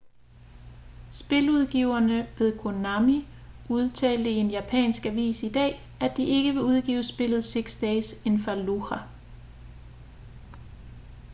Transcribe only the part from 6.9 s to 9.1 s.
spillet six days in fallujah